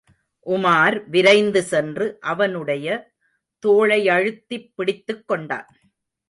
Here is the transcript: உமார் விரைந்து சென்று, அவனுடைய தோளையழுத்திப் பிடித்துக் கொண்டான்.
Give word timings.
உமார் 0.45 1.09
விரைந்து 1.09 1.63
சென்று, 1.63 2.17
அவனுடைய 2.19 3.11
தோளையழுத்திப் 3.67 4.71
பிடித்துக் 4.75 5.27
கொண்டான். 5.27 5.67